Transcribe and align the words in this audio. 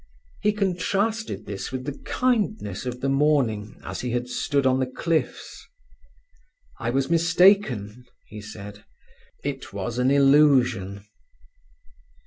He 0.41 0.51
contrasted 0.51 1.45
this 1.45 1.71
with 1.71 1.85
the 1.85 1.95
kindness 1.99 2.87
of 2.87 3.01
the 3.01 3.07
morning 3.09 3.79
as 3.83 4.01
he 4.01 4.09
had 4.13 4.27
stood 4.29 4.65
on 4.65 4.79
the 4.79 4.87
cliffs. 4.89 5.63
"I 6.79 6.89
was 6.89 7.07
mistaken," 7.11 8.05
he 8.25 8.41
said. 8.41 8.83
"It 9.43 9.73
was 9.73 9.99
an 9.99 10.09
illusion." 10.09 11.05